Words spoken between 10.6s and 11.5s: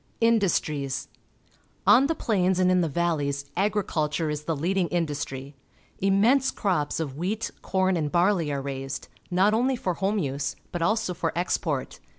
but also for